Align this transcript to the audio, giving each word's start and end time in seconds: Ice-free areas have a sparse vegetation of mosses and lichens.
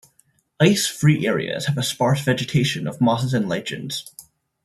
Ice-free 0.59 1.27
areas 1.27 1.67
have 1.67 1.77
a 1.77 1.83
sparse 1.83 2.21
vegetation 2.21 2.87
of 2.87 3.01
mosses 3.01 3.35
and 3.35 3.47
lichens. 3.47 4.11